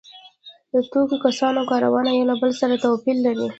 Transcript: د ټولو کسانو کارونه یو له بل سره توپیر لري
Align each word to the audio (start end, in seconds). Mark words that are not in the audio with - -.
د 0.73 0.75
ټولو 0.91 1.15
کسانو 1.25 1.61
کارونه 1.71 2.09
یو 2.13 2.29
له 2.31 2.35
بل 2.41 2.51
سره 2.61 2.73
توپیر 2.83 3.17
لري 3.25 3.47